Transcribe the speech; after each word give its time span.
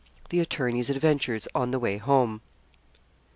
THE 0.29 0.39
ATTORNEY'S 0.39 0.89
ADVENTURES 0.89 1.47
ON 1.53 1.69
THE 1.69 1.77
WAY 1.77 1.97
HOME. 1.97 2.41